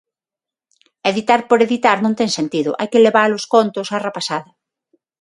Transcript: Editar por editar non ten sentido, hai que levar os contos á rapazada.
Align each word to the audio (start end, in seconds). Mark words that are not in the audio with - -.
Editar 1.11 1.41
por 1.49 1.59
editar 1.67 1.97
non 2.01 2.17
ten 2.19 2.29
sentido, 2.37 2.71
hai 2.79 2.87
que 2.91 3.03
levar 3.05 3.29
os 3.37 3.45
contos 3.53 3.87
á 3.95 3.97
rapazada. 4.07 4.51